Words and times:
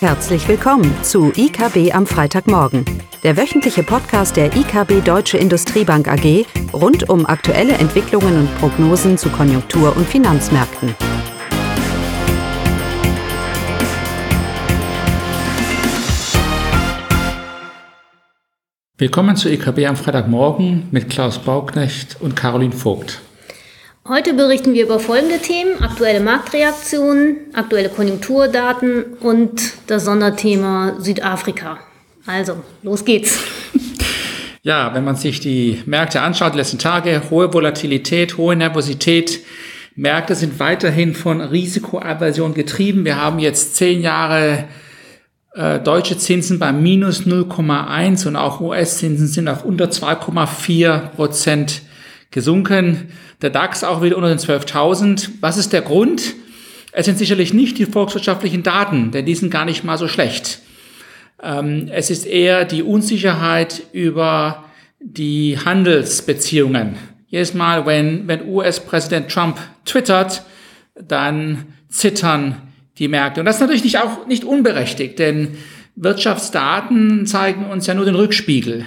Herzlich 0.00 0.46
willkommen 0.46 0.94
zu 1.02 1.32
IKB 1.34 1.94
am 1.94 2.06
Freitagmorgen, 2.06 2.84
der 3.22 3.38
wöchentliche 3.38 3.82
Podcast 3.82 4.36
der 4.36 4.54
IKB 4.54 5.02
Deutsche 5.02 5.38
Industriebank 5.38 6.06
AG 6.06 6.44
rund 6.74 7.08
um 7.08 7.24
aktuelle 7.24 7.72
Entwicklungen 7.72 8.40
und 8.40 8.58
Prognosen 8.58 9.16
zu 9.16 9.30
Konjunktur- 9.30 9.96
und 9.96 10.06
Finanzmärkten. 10.06 10.94
Willkommen 18.98 19.36
zu 19.36 19.48
IKB 19.48 19.86
am 19.86 19.96
Freitagmorgen 19.96 20.88
mit 20.90 21.08
Klaus 21.08 21.38
Bauknecht 21.38 22.20
und 22.20 22.36
Caroline 22.36 22.72
Vogt. 22.72 23.22
Heute 24.08 24.34
berichten 24.34 24.72
wir 24.72 24.84
über 24.84 25.00
folgende 25.00 25.38
Themen: 25.38 25.82
aktuelle 25.82 26.20
Marktreaktionen, 26.20 27.38
aktuelle 27.54 27.88
Konjunkturdaten 27.88 29.02
und 29.18 29.60
das 29.88 30.04
Sonderthema 30.04 30.94
Südafrika. 31.00 31.78
Also, 32.24 32.62
los 32.82 33.04
geht's. 33.04 33.40
Ja, 34.62 34.94
wenn 34.94 35.02
man 35.02 35.16
sich 35.16 35.40
die 35.40 35.82
Märkte 35.86 36.20
anschaut, 36.20 36.54
die 36.54 36.58
letzten 36.58 36.78
Tage, 36.78 37.22
hohe 37.30 37.52
Volatilität, 37.52 38.36
hohe 38.36 38.54
Nervosität. 38.54 39.40
Märkte 39.96 40.36
sind 40.36 40.60
weiterhin 40.60 41.14
von 41.14 41.40
Risikoaversion 41.40 42.54
getrieben. 42.54 43.04
Wir 43.04 43.20
haben 43.20 43.40
jetzt 43.40 43.74
zehn 43.74 44.02
Jahre 44.02 44.66
äh, 45.54 45.80
deutsche 45.80 46.16
Zinsen 46.16 46.60
bei 46.60 46.70
minus 46.70 47.22
0,1 47.22 48.28
und 48.28 48.36
auch 48.36 48.60
US-Zinsen 48.60 49.26
sind 49.26 49.48
auf 49.48 49.64
unter 49.64 49.86
2,4 49.86 50.98
Prozent 51.08 51.82
gesunken. 52.36 53.08
Der 53.40 53.48
DAX 53.48 53.82
auch 53.82 54.02
wieder 54.02 54.16
unter 54.16 54.28
den 54.28 54.38
12.000. 54.38 55.30
Was 55.40 55.56
ist 55.56 55.72
der 55.72 55.80
Grund? 55.80 56.34
Es 56.92 57.06
sind 57.06 57.18
sicherlich 57.18 57.54
nicht 57.54 57.78
die 57.78 57.86
volkswirtschaftlichen 57.86 58.62
Daten, 58.62 59.10
denn 59.10 59.24
die 59.24 59.34
sind 59.34 59.50
gar 59.50 59.64
nicht 59.64 59.84
mal 59.84 59.96
so 59.96 60.06
schlecht. 60.06 60.60
Ähm, 61.42 61.88
es 61.90 62.10
ist 62.10 62.26
eher 62.26 62.66
die 62.66 62.82
Unsicherheit 62.82 63.82
über 63.92 64.64
die 65.00 65.58
Handelsbeziehungen. 65.64 66.96
Jedes 67.26 67.54
Mal, 67.54 67.86
wenn, 67.86 68.28
wenn 68.28 68.46
US-Präsident 68.46 69.30
Trump 69.30 69.58
twittert, 69.86 70.42
dann 70.94 71.64
zittern 71.88 72.56
die 72.98 73.08
Märkte. 73.08 73.40
Und 73.40 73.46
das 73.46 73.56
ist 73.56 73.60
natürlich 73.62 73.84
nicht 73.84 73.98
auch 73.98 74.26
nicht 74.26 74.44
unberechtigt, 74.44 75.18
denn 75.18 75.56
Wirtschaftsdaten 75.96 77.26
zeigen 77.26 77.64
uns 77.64 77.86
ja 77.86 77.94
nur 77.94 78.04
den 78.04 78.14
Rückspiegel 78.14 78.84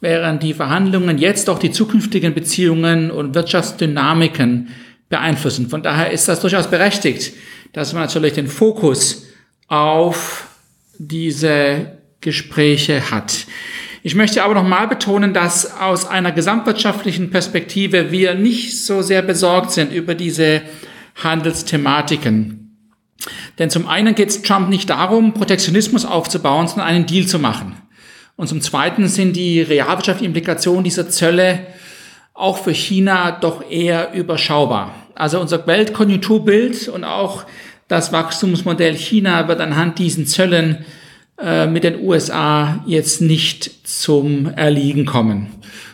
während 0.00 0.42
die 0.42 0.54
Verhandlungen 0.54 1.18
jetzt 1.18 1.50
auch 1.50 1.58
die 1.58 1.70
zukünftigen 1.70 2.34
Beziehungen 2.34 3.10
und 3.10 3.34
Wirtschaftsdynamiken 3.34 4.68
beeinflussen. 5.08 5.68
Von 5.68 5.82
daher 5.82 6.10
ist 6.10 6.28
das 6.28 6.40
durchaus 6.40 6.68
berechtigt, 6.68 7.34
dass 7.72 7.92
man 7.92 8.02
natürlich 8.02 8.32
den 8.32 8.48
Fokus 8.48 9.26
auf 9.68 10.48
diese 10.98 11.98
Gespräche 12.20 13.10
hat. 13.10 13.46
Ich 14.02 14.14
möchte 14.14 14.42
aber 14.42 14.54
nochmal 14.54 14.88
betonen, 14.88 15.34
dass 15.34 15.78
aus 15.78 16.06
einer 16.06 16.32
gesamtwirtschaftlichen 16.32 17.30
Perspektive 17.30 18.10
wir 18.10 18.34
nicht 18.34 18.82
so 18.82 19.02
sehr 19.02 19.20
besorgt 19.20 19.72
sind 19.72 19.92
über 19.92 20.14
diese 20.14 20.62
Handelsthematiken. 21.22 22.76
Denn 23.58 23.68
zum 23.68 23.86
einen 23.86 24.14
geht 24.14 24.30
es 24.30 24.40
Trump 24.40 24.70
nicht 24.70 24.88
darum, 24.88 25.34
Protektionismus 25.34 26.06
aufzubauen, 26.06 26.66
sondern 26.66 26.88
einen 26.88 27.06
Deal 27.06 27.26
zu 27.26 27.38
machen. 27.38 27.76
Und 28.40 28.46
zum 28.46 28.62
Zweiten 28.62 29.06
sind 29.06 29.36
die 29.36 29.60
realwirtschaftlichen 29.60 30.30
Implikationen 30.30 30.82
dieser 30.82 31.10
Zölle 31.10 31.66
auch 32.32 32.56
für 32.56 32.72
China 32.72 33.32
doch 33.32 33.70
eher 33.70 34.14
überschaubar. 34.14 34.94
Also 35.14 35.38
unser 35.38 35.66
Weltkonjunkturbild 35.66 36.88
und 36.88 37.04
auch 37.04 37.44
das 37.86 38.14
Wachstumsmodell 38.14 38.94
China 38.94 39.46
wird 39.46 39.60
anhand 39.60 39.98
diesen 39.98 40.26
Zöllen 40.26 40.86
äh, 41.38 41.66
mit 41.66 41.84
den 41.84 42.02
USA 42.02 42.82
jetzt 42.86 43.20
nicht 43.20 43.86
zum 43.86 44.46
Erliegen 44.46 45.04
kommen. 45.04 45.48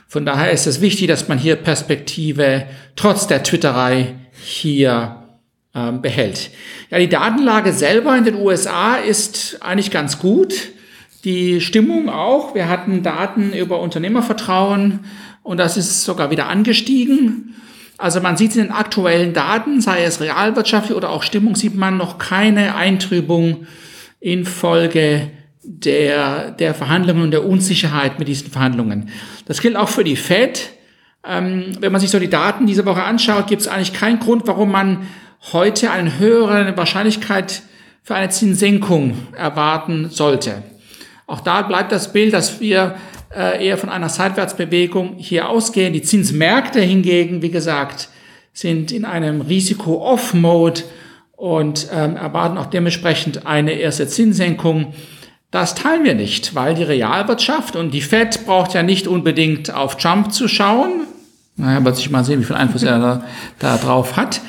Von 0.06 0.24
daher 0.24 0.52
ist 0.52 0.68
es 0.68 0.80
wichtig, 0.80 1.08
dass 1.08 1.26
man 1.26 1.38
hier 1.38 1.56
Perspektive 1.56 2.66
trotz 2.94 3.26
der 3.26 3.42
Twitterei 3.42 4.14
hier 4.40 5.16
ähm, 5.74 6.00
behält. 6.00 6.50
Ja, 6.90 7.00
die 7.00 7.08
Datenlage 7.08 7.72
selber 7.72 8.16
in 8.16 8.22
den 8.22 8.36
USA 8.36 8.94
ist 8.94 9.58
eigentlich 9.62 9.90
ganz 9.90 10.20
gut 10.20 10.75
die 11.26 11.60
Stimmung 11.60 12.08
auch. 12.08 12.54
Wir 12.54 12.68
hatten 12.68 13.02
Daten 13.02 13.52
über 13.52 13.80
Unternehmervertrauen 13.80 15.00
und 15.42 15.58
das 15.58 15.76
ist 15.76 16.04
sogar 16.04 16.30
wieder 16.30 16.46
angestiegen. 16.48 17.56
Also 17.98 18.20
man 18.20 18.36
sieht 18.36 18.54
in 18.54 18.62
den 18.62 18.70
aktuellen 18.70 19.32
Daten, 19.32 19.80
sei 19.80 20.04
es 20.04 20.20
realwirtschaftlich 20.20 20.96
oder 20.96 21.10
auch 21.10 21.24
Stimmung, 21.24 21.56
sieht 21.56 21.74
man 21.74 21.96
noch 21.96 22.18
keine 22.18 22.76
Eintrübung 22.76 23.66
infolge 24.20 25.32
der, 25.64 26.52
der 26.52 26.74
Verhandlungen 26.74 27.22
und 27.22 27.30
der 27.32 27.44
Unsicherheit 27.44 28.20
mit 28.20 28.28
diesen 28.28 28.52
Verhandlungen. 28.52 29.08
Das 29.46 29.60
gilt 29.60 29.74
auch 29.74 29.88
für 29.88 30.04
die 30.04 30.14
Fed. 30.14 30.74
Ähm, 31.26 31.72
wenn 31.80 31.90
man 31.90 32.00
sich 32.00 32.10
so 32.10 32.20
die 32.20 32.30
Daten 32.30 32.68
diese 32.68 32.86
Woche 32.86 33.02
anschaut, 33.02 33.48
gibt 33.48 33.62
es 33.62 33.68
eigentlich 33.68 33.92
keinen 33.92 34.20
Grund, 34.20 34.46
warum 34.46 34.70
man 34.70 35.08
heute 35.52 35.90
eine 35.90 36.20
höhere 36.20 36.76
Wahrscheinlichkeit 36.76 37.62
für 38.04 38.14
eine 38.14 38.28
Zinssenkung 38.28 39.18
erwarten 39.36 40.08
sollte. 40.08 40.62
Auch 41.26 41.40
da 41.40 41.62
bleibt 41.62 41.92
das 41.92 42.12
Bild, 42.12 42.32
dass 42.32 42.60
wir 42.60 42.96
äh, 43.34 43.66
eher 43.66 43.78
von 43.78 43.88
einer 43.88 44.08
Seitwärtsbewegung 44.08 45.14
hier 45.18 45.48
ausgehen. 45.48 45.92
Die 45.92 46.02
Zinsmärkte 46.02 46.80
hingegen, 46.80 47.42
wie 47.42 47.50
gesagt, 47.50 48.08
sind 48.52 48.92
in 48.92 49.04
einem 49.04 49.40
Risiko-Off-Mode 49.40 50.82
und 51.32 51.88
ähm, 51.92 52.16
erwarten 52.16 52.56
auch 52.56 52.66
dementsprechend 52.66 53.46
eine 53.46 53.72
erste 53.72 54.06
Zinssenkung. 54.06 54.94
Das 55.50 55.74
teilen 55.74 56.04
wir 56.04 56.14
nicht, 56.14 56.54
weil 56.54 56.74
die 56.74 56.82
Realwirtschaft 56.82 57.76
und 57.76 57.92
die 57.92 58.00
Fed 58.00 58.46
braucht 58.46 58.74
ja 58.74 58.82
nicht 58.82 59.06
unbedingt 59.06 59.74
auf 59.74 59.96
Trump 59.96 60.32
zu 60.32 60.48
schauen. 60.48 61.06
Naja, 61.56 61.84
wird 61.84 61.96
sich 61.96 62.10
mal 62.10 62.24
sehen, 62.24 62.40
wie 62.40 62.44
viel 62.44 62.56
Einfluss 62.56 62.82
er 62.82 62.98
da, 62.98 63.24
da 63.58 63.76
drauf 63.76 64.16
hat 64.16 64.40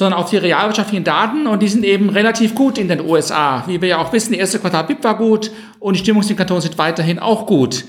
sondern 0.00 0.18
auf 0.18 0.30
die 0.30 0.38
realwirtschaftlichen 0.38 1.04
Daten 1.04 1.46
und 1.46 1.60
die 1.60 1.68
sind 1.68 1.84
eben 1.84 2.08
relativ 2.08 2.54
gut 2.54 2.78
in 2.78 2.88
den 2.88 3.02
USA. 3.02 3.64
Wie 3.66 3.82
wir 3.82 3.88
ja 3.90 3.98
auch 3.98 4.14
wissen, 4.14 4.32
die 4.32 4.38
erste 4.38 4.58
Quartal 4.58 4.84
BIP 4.84 5.04
war 5.04 5.14
gut 5.14 5.50
und 5.78 5.92
die 5.92 6.00
Stimmungsindikatoren 6.00 6.62
sind 6.62 6.78
weiterhin 6.78 7.18
auch 7.18 7.44
gut. 7.44 7.84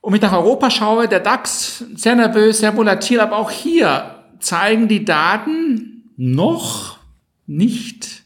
Und 0.00 0.12
wenn 0.12 0.16
ich 0.16 0.22
nach 0.22 0.32
Europa 0.32 0.70
schaue, 0.70 1.06
der 1.06 1.20
DAX 1.20 1.84
sehr 1.94 2.16
nervös, 2.16 2.58
sehr 2.58 2.76
volatil, 2.76 3.20
aber 3.20 3.36
auch 3.36 3.52
hier 3.52 4.16
zeigen 4.40 4.88
die 4.88 5.04
Daten 5.04 6.10
noch 6.16 6.98
nicht 7.46 8.24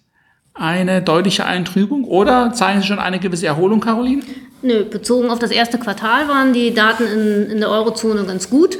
eine 0.54 1.02
deutliche 1.02 1.44
Eintrübung 1.44 2.04
oder 2.04 2.54
zeigen 2.54 2.81
sie 2.81 2.87
schon 2.87 2.98
eine 2.98 3.19
gewisse 3.19 3.47
Erholung, 3.47 3.81
Caroline? 3.81 4.22
Nö, 4.62 4.84
bezogen 4.84 5.28
auf 5.28 5.38
das 5.38 5.50
erste 5.50 5.76
Quartal 5.76 6.26
waren 6.26 6.54
die 6.54 6.72
Daten 6.72 7.04
in, 7.04 7.50
in 7.50 7.58
der 7.58 7.69
Eurozone 7.69 8.25
ganz 8.25 8.48
gut. 8.48 8.78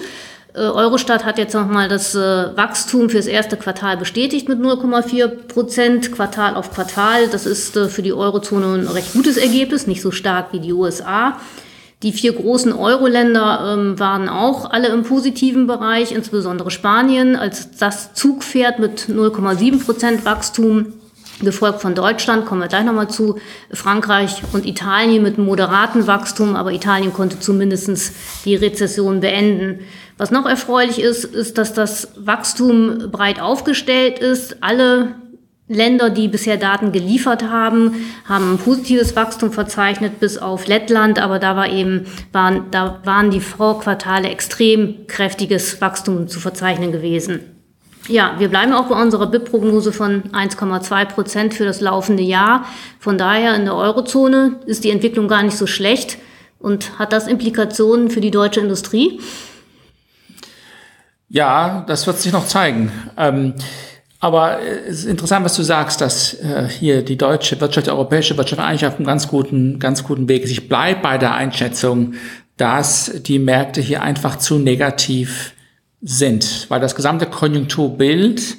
Äh, 0.55 0.61
Eurostat 0.61 1.25
hat 1.25 1.39
jetzt 1.39 1.55
nochmal 1.55 1.89
das 1.89 2.15
äh, 2.15 2.57
Wachstum 2.57 3.09
fürs 3.09 3.27
erste 3.27 3.57
Quartal 3.57 3.97
bestätigt 3.97 4.49
mit 4.49 4.59
0,4 4.59 5.29
Prozent, 5.29 6.13
Quartal 6.13 6.57
auf 6.57 6.73
Quartal. 6.73 7.29
Das 7.29 7.47
ist 7.47 7.77
äh, 7.77 7.89
für 7.89 8.03
die 8.03 8.13
Eurozone 8.13 8.75
ein 8.75 8.89
recht 8.89 9.13
gutes 9.13 9.37
Ergebnis, 9.37 9.87
nicht 9.87 10.03
so 10.03 10.11
stark 10.11 10.53
wie 10.53 10.61
die 10.61 10.73
USA. 10.73 11.39
Die 12.03 12.13
vier 12.13 12.33
großen 12.33 12.73
Euro-Länder 12.73 13.75
ähm, 13.75 13.99
waren 13.99 14.29
auch 14.29 14.71
alle 14.71 14.89
im 14.89 15.03
positiven 15.03 15.67
Bereich, 15.67 16.13
insbesondere 16.13 16.71
Spanien 16.71 17.37
als 17.37 17.73
das 17.73 18.15
Zugpferd 18.15 18.79
mit 18.79 19.03
0,7 19.03 19.85
Prozent 19.85 20.25
Wachstum, 20.25 20.95
gefolgt 21.45 21.81
von 21.81 21.95
Deutschland, 21.95 22.47
kommen 22.47 22.61
wir 22.61 22.69
gleich 22.69 22.85
nochmal 22.85 23.09
zu, 23.09 23.39
Frankreich 23.73 24.43
und 24.53 24.67
Italien 24.67 25.23
mit 25.23 25.39
moderatem 25.39 26.07
Wachstum, 26.07 26.57
aber 26.57 26.73
Italien 26.73 27.13
konnte 27.13 27.41
zumindest 27.41 28.13
die 28.45 28.55
Rezession 28.55 29.21
beenden. 29.21 29.81
Was 30.19 30.31
noch 30.31 30.47
erfreulich 30.47 31.01
ist, 31.01 31.25
ist, 31.25 31.57
dass 31.57 31.73
das 31.73 32.09
Wachstum 32.17 33.11
breit 33.11 33.41
aufgestellt 33.41 34.19
ist. 34.19 34.63
Alle 34.63 35.15
Länder, 35.71 36.11
die 36.11 36.27
bisher 36.27 36.57
Daten 36.57 36.91
geliefert 36.91 37.45
haben, 37.45 37.95
haben 38.25 38.55
ein 38.55 38.59
positives 38.59 39.15
Wachstum 39.15 39.53
verzeichnet, 39.53 40.19
bis 40.19 40.37
auf 40.37 40.67
Lettland, 40.67 41.21
aber 41.21 41.39
da 41.39 41.55
war 41.55 41.71
eben, 41.71 42.07
waren, 42.33 42.65
da 42.73 43.01
waren 43.05 43.31
die 43.31 43.41
Vorquartale 43.41 44.29
extrem 44.29 45.07
kräftiges 45.07 45.81
Wachstum 45.81 46.27
zu 46.27 46.41
verzeichnen 46.41 46.91
gewesen. 46.91 47.60
Ja, 48.09 48.35
wir 48.39 48.49
bleiben 48.49 48.73
auch 48.73 48.87
bei 48.87 49.01
unserer 49.01 49.27
BIP-Prognose 49.27 49.93
von 49.93 50.23
1,2 50.33 51.05
Prozent 51.07 51.55
für 51.55 51.65
das 51.65 51.81
laufende 51.81 52.23
Jahr. 52.23 52.65
Von 52.99 53.19
daher 53.19 53.55
in 53.55 53.65
der 53.65 53.75
Eurozone 53.75 54.57
ist 54.67 54.85
die 54.85 54.91
Entwicklung 54.91 55.29
gar 55.29 55.43
nicht 55.43 55.57
so 55.57 55.67
schlecht 55.67 56.19
und 56.59 56.99
hat 56.99 57.13
das 57.13 57.27
Implikationen 57.27 58.11
für 58.11 58.21
die 58.21 58.31
deutsche 58.31 58.61
Industrie? 58.61 59.21
Ja, 61.29 61.85
das 61.87 62.07
wird 62.07 62.19
sich 62.19 62.33
noch 62.33 62.47
zeigen. 62.47 62.91
Ähm, 63.17 63.55
aber 64.19 64.61
es 64.61 65.01
ist 65.01 65.05
interessant, 65.07 65.45
was 65.45 65.57
du 65.57 65.63
sagst, 65.63 66.01
dass 66.01 66.35
äh, 66.35 66.69
hier 66.69 67.03
die 67.03 67.17
deutsche 67.17 67.59
Wirtschaft, 67.61 67.87
die 67.87 67.91
europäische 67.91 68.37
Wirtschaft 68.37 68.61
eigentlich 68.61 68.87
auf 68.87 68.97
einem 68.97 69.07
ganz 69.07 69.29
guten, 69.29 69.79
ganz 69.79 70.05
guten 70.05 70.29
Weg 70.29 70.43
ist. 70.43 70.51
Ich 70.51 70.69
bleibe 70.69 71.01
bei 71.01 71.17
der 71.17 71.35
Einschätzung, 71.35 72.15
dass 72.57 73.13
die 73.23 73.39
Märkte 73.39 73.81
hier 73.81 74.03
einfach 74.03 74.37
zu 74.37 74.59
negativ 74.59 75.55
sind, 76.03 76.67
weil 76.69 76.81
das 76.81 76.95
gesamte 76.95 77.27
Konjunkturbild 77.27 78.57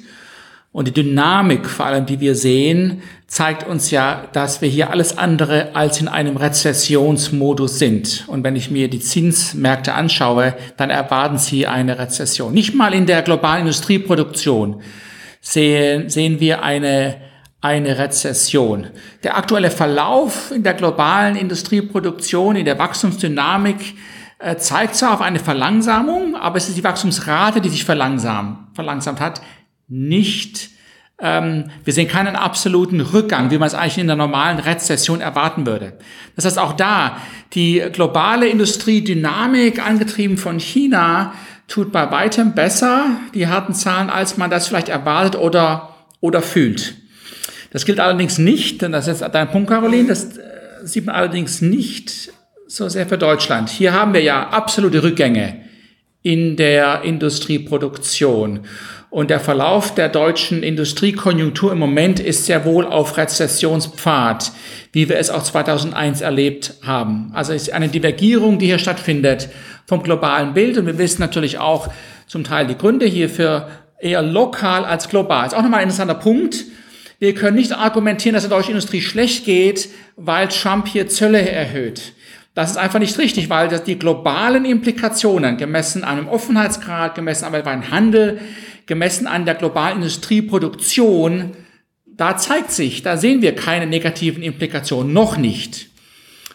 Und 0.74 0.88
die 0.88 0.92
Dynamik, 0.92 1.68
vor 1.68 1.84
allem 1.84 2.06
die 2.06 2.18
wir 2.20 2.34
sehen, 2.34 3.02
zeigt 3.26 3.66
uns 3.66 3.90
ja, 3.90 4.26
dass 4.32 4.62
wir 4.62 4.70
hier 4.70 4.88
alles 4.88 5.18
andere 5.18 5.76
als 5.76 6.00
in 6.00 6.08
einem 6.08 6.38
Rezessionsmodus 6.38 7.78
sind. 7.78 8.24
Und 8.26 8.42
wenn 8.42 8.56
ich 8.56 8.70
mir 8.70 8.88
die 8.88 9.00
Zinsmärkte 9.00 9.92
anschaue, 9.92 10.54
dann 10.78 10.88
erwarten 10.88 11.36
sie 11.36 11.66
eine 11.66 11.98
Rezession. 11.98 12.54
Nicht 12.54 12.74
mal 12.74 12.94
in 12.94 13.04
der 13.04 13.20
globalen 13.20 13.60
Industrieproduktion 13.62 14.80
sehen, 15.42 16.08
sehen 16.08 16.40
wir 16.40 16.62
eine, 16.62 17.16
eine 17.60 17.98
Rezession. 17.98 18.86
Der 19.24 19.36
aktuelle 19.36 19.70
Verlauf 19.70 20.52
in 20.52 20.62
der 20.62 20.72
globalen 20.72 21.36
Industrieproduktion, 21.36 22.56
in 22.56 22.64
der 22.64 22.78
Wachstumsdynamik, 22.78 23.94
zeigt 24.58 24.96
zwar 24.96 25.14
auf 25.14 25.20
eine 25.20 25.38
Verlangsamung, 25.38 26.34
aber 26.36 26.56
es 26.56 26.68
ist 26.68 26.76
die 26.76 26.84
Wachstumsrate, 26.84 27.60
die 27.60 27.68
sich 27.68 27.84
verlangsamt, 27.84 28.74
verlangsamt 28.74 29.20
hat, 29.20 29.40
nicht, 29.88 30.70
ähm, 31.20 31.66
wir 31.84 31.92
sehen 31.92 32.08
keinen 32.08 32.34
absoluten 32.34 33.00
Rückgang, 33.00 33.50
wie 33.50 33.58
man 33.58 33.68
es 33.68 33.74
eigentlich 33.74 33.98
in 33.98 34.08
der 34.08 34.16
normalen 34.16 34.58
Rezession 34.58 35.20
erwarten 35.20 35.66
würde. 35.66 35.98
Das 36.34 36.44
heißt, 36.44 36.58
auch 36.58 36.72
da, 36.72 37.18
die 37.52 37.84
globale 37.92 38.48
Industriedynamik, 38.48 39.84
angetrieben 39.86 40.36
von 40.36 40.58
China, 40.58 41.34
tut 41.68 41.92
bei 41.92 42.10
weitem 42.10 42.54
besser, 42.54 43.06
die 43.34 43.46
harten 43.46 43.74
Zahlen, 43.74 44.10
als 44.10 44.36
man 44.36 44.50
das 44.50 44.66
vielleicht 44.66 44.88
erwartet 44.88 45.40
oder, 45.40 45.94
oder 46.20 46.42
fühlt. 46.42 46.96
Das 47.70 47.86
gilt 47.86 48.00
allerdings 48.00 48.38
nicht, 48.38 48.82
und 48.82 48.92
das 48.92 49.06
ist 49.06 49.20
dein 49.20 49.50
Punkt, 49.50 49.70
Caroline, 49.70 50.08
das 50.08 50.36
äh, 50.36 50.40
sieht 50.82 51.06
man 51.06 51.14
allerdings 51.14 51.62
nicht 51.62 52.32
so 52.74 52.88
sehr 52.88 53.06
für 53.06 53.18
Deutschland. 53.18 53.68
Hier 53.68 53.92
haben 53.92 54.14
wir 54.14 54.22
ja 54.22 54.48
absolute 54.48 55.02
Rückgänge 55.02 55.60
in 56.22 56.56
der 56.56 57.02
Industrieproduktion. 57.02 58.60
Und 59.10 59.28
der 59.28 59.40
Verlauf 59.40 59.94
der 59.94 60.08
deutschen 60.08 60.62
Industriekonjunktur 60.62 61.70
im 61.70 61.78
Moment 61.78 62.18
ist 62.18 62.46
sehr 62.46 62.64
wohl 62.64 62.86
auf 62.86 63.18
Rezessionspfad, 63.18 64.52
wie 64.92 65.10
wir 65.10 65.18
es 65.18 65.28
auch 65.28 65.42
2001 65.42 66.22
erlebt 66.22 66.76
haben. 66.82 67.30
Also 67.34 67.52
es 67.52 67.64
ist 67.64 67.74
eine 67.74 67.88
Divergierung, 67.88 68.58
die 68.58 68.66
hier 68.66 68.78
stattfindet 68.78 69.50
vom 69.84 70.02
globalen 70.02 70.54
Bild. 70.54 70.78
Und 70.78 70.86
wir 70.86 70.96
wissen 70.96 71.20
natürlich 71.20 71.58
auch 71.58 71.88
zum 72.26 72.42
Teil 72.42 72.66
die 72.66 72.78
Gründe 72.78 73.04
hierfür 73.04 73.68
eher 74.00 74.22
lokal 74.22 74.86
als 74.86 75.10
global. 75.10 75.46
Ist 75.46 75.54
auch 75.54 75.60
nochmal 75.60 75.80
ein 75.80 75.88
interessanter 75.88 76.14
Punkt. 76.14 76.64
Wir 77.18 77.34
können 77.34 77.56
nicht 77.56 77.72
argumentieren, 77.72 78.32
dass 78.32 78.48
der 78.48 78.56
deutschen 78.56 78.70
Industrie 78.70 79.02
schlecht 79.02 79.44
geht, 79.44 79.90
weil 80.16 80.48
Trump 80.48 80.88
hier 80.88 81.06
Zölle 81.06 81.46
erhöht. 81.46 82.14
Das 82.54 82.70
ist 82.70 82.76
einfach 82.76 82.98
nicht 82.98 83.18
richtig, 83.18 83.48
weil 83.48 83.68
die 83.80 83.98
globalen 83.98 84.64
Implikationen 84.64 85.56
gemessen 85.56 86.04
an 86.04 86.18
einem 86.18 86.28
Offenheitsgrad, 86.28 87.14
gemessen 87.14 87.46
am 87.46 87.52
weltweiten 87.52 87.90
Handel, 87.90 88.40
gemessen 88.86 89.26
an 89.26 89.46
der 89.46 89.54
globalen 89.54 89.98
Industrieproduktion, 89.98 91.52
da 92.06 92.36
zeigt 92.36 92.70
sich, 92.70 93.02
da 93.02 93.16
sehen 93.16 93.40
wir 93.40 93.56
keine 93.56 93.86
negativen 93.86 94.42
Implikationen, 94.42 95.12
noch 95.12 95.38
nicht. 95.38 95.88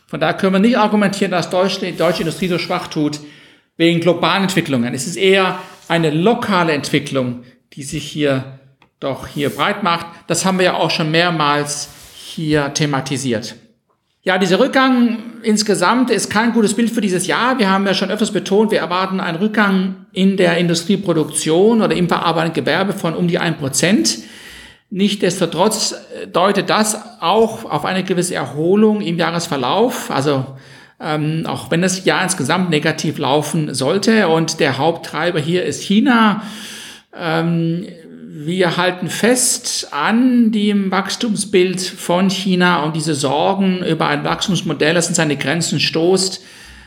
Von 0.06 0.20
daher 0.20 0.36
können 0.36 0.54
wir 0.54 0.60
nicht 0.60 0.78
argumentieren, 0.78 1.32
dass 1.32 1.50
die 1.50 1.98
deutsche 1.98 2.22
Industrie 2.22 2.48
so 2.48 2.60
schwach 2.60 2.88
tut 2.88 3.20
wegen 3.76 4.00
globalen 4.00 4.44
Entwicklungen. 4.44 4.94
Es 4.94 5.08
ist 5.08 5.18
eher 5.18 5.60
eine 5.88 6.12
lokale 6.12 6.74
Entwicklung, 6.74 7.44
die 7.74 7.84
sich 7.84 8.04
hier 8.06 8.60
doch 9.00 9.28
hier 9.28 9.50
breit 9.50 9.84
macht. 9.84 10.08
Das 10.28 10.46
haben 10.46 10.60
wir 10.60 10.66
ja 10.66 10.74
auch 10.76 10.92
schon 10.92 11.12
mehrmals 11.12 11.90
hier 12.16 12.74
thematisiert. 12.74 13.56
Ja, 14.28 14.38
dieser 14.38 14.60
Rückgang 14.60 15.40
insgesamt 15.42 16.10
ist 16.10 16.30
kein 16.30 16.52
gutes 16.52 16.74
Bild 16.74 16.90
für 16.92 17.00
dieses 17.00 17.28
Jahr. 17.28 17.60
Wir 17.60 17.70
haben 17.70 17.86
ja 17.88 17.94
schon 17.94 18.12
öfters 18.12 18.32
betont, 18.32 18.72
wir 18.72 18.80
erwarten 18.80 19.22
einen 19.22 19.38
Rückgang 19.38 20.06
in 20.12 20.36
der 20.36 20.58
Industrieproduktion 20.58 21.82
oder 21.82 21.96
im 21.96 22.10
verarbeitenden 22.10 22.66
Gewerbe 22.66 22.92
von 22.92 23.16
um 23.16 23.30
die 23.30 23.40
ein 23.40 23.58
Prozent. 23.58 24.18
Nichtsdestotrotz 24.90 25.96
deutet 26.34 26.70
das 26.70 27.22
auch 27.22 27.64
auf 27.64 27.86
eine 27.86 28.04
gewisse 28.04 28.36
Erholung 28.36 29.00
im 29.00 29.18
Jahresverlauf. 29.18 30.12
Also 30.12 30.46
ähm, 31.00 31.46
auch 31.48 31.72
wenn 31.72 31.82
das 31.82 32.04
Jahr 32.04 32.22
insgesamt 32.22 32.70
negativ 32.70 33.20
laufen 33.20 33.74
sollte 33.74 34.28
und 34.28 34.60
der 34.60 34.78
Haupttreiber 34.78 35.40
hier 35.40 35.64
ist 35.64 35.84
China. 35.84 36.44
Ähm, 37.18 37.88
wir 38.40 38.78
halten 38.78 39.10
fest 39.10 39.88
an 39.90 40.52
dem 40.52 40.92
Wachstumsbild 40.92 41.82
von 41.82 42.30
China 42.30 42.84
und 42.84 42.96
diese 42.96 43.16
Sorgen 43.16 43.84
über 43.84 44.10
ein 44.10 44.24
Wachstumsmodell, 44.24 44.94
das 44.94 45.10
in 45.10 45.16
seine 45.16 45.38
Grenzen 45.38 45.80
stoßt. 45.80 46.44